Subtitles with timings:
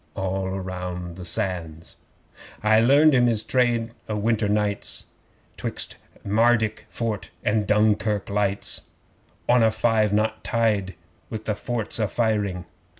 [0.15, 1.95] (All round the Sands!)
[2.63, 5.05] 'I learned him his trade o' winter nights,
[5.57, 8.81] 'Twixt Mardyk Fort and Dunkirk lights
[9.47, 10.95] On a five knot tide
[11.29, 12.65] with the forts a firing.